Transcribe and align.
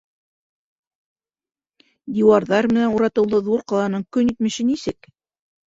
—Диуарҙар 2.17 2.69
менән 2.73 2.97
уратыулы 2.97 3.45
ҙур 3.51 3.65
ҡаланың 3.75 4.09
көнитмеше 4.19 4.69
нисек? 4.75 5.15